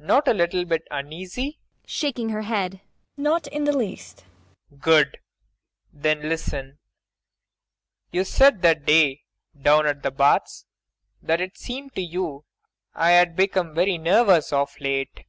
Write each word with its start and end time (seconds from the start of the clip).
Not 0.00 0.26
a 0.26 0.34
little 0.34 0.64
bit 0.64 0.88
uneasy. 0.90 1.60
MAIA. 1.84 1.86
[Shaking 1.88 2.28
her 2.30 2.42
head.] 2.42 2.80
Not 3.16 3.46
in 3.46 3.62
the 3.62 3.70
least. 3.72 4.24
PROFESSOR 4.24 4.70
RUBEK. 4.70 4.82
Good. 4.82 5.18
Then 5.92 6.22
listen. 6.28 6.78
You 8.10 8.24
said 8.24 8.62
that 8.62 8.84
day 8.86 9.22
down 9.56 9.86
at 9.86 10.02
the 10.02 10.10
Baths 10.10 10.66
that 11.22 11.40
it 11.40 11.56
seemed 11.56 11.94
to 11.94 12.02
you 12.02 12.44
I 12.92 13.12
had 13.12 13.36
become 13.36 13.72
very 13.72 13.98
nervous 13.98 14.52
of 14.52 14.74
late 14.80 15.14
MAIA. 15.14 15.24